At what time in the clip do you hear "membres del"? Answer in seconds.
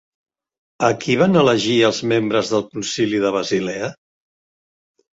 2.15-2.67